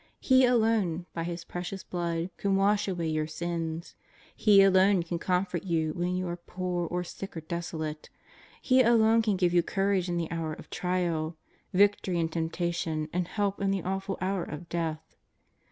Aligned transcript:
He 0.19 0.45
alone, 0.45 1.05
by 1.13 1.23
His 1.25 1.43
Precious 1.43 1.83
Blood, 1.83 2.31
can 2.37 2.55
wash 2.55 2.87
away 2.87 3.05
your 3.07 3.27
sins. 3.27 3.93
He 4.35 4.63
alone 4.63 5.03
can 5.03 5.19
com 5.19 5.45
fort 5.45 5.63
you 5.63 5.93
when 5.93 6.15
you 6.15 6.27
are 6.27 6.37
poor, 6.37 6.87
or 6.87 7.03
sick, 7.03 7.37
or 7.37 7.41
desolate. 7.41 8.09
He 8.63 8.81
alone 8.81 9.21
can 9.21 9.35
give 9.37 9.53
you 9.53 9.61
courage 9.61 10.09
in 10.09 10.17
the 10.17 10.31
hour 10.31 10.53
of 10.55 10.71
trial, 10.71 11.37
vic 11.71 12.01
tory 12.01 12.17
in 12.19 12.29
temptation, 12.29 13.09
and 13.13 13.27
help 13.27 13.61
in 13.61 13.69
the 13.69 13.83
awful 13.83 14.17
hour 14.21 14.43
of 14.43 14.69
death. 14.69 15.15